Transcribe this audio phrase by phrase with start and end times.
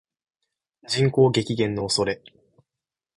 [0.87, 2.23] 人口激減の恐れ